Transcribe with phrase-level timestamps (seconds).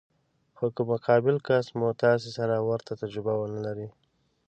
[0.57, 3.87] خو که مقابل کس مو تاسې سره ورته تجربه ونه لري.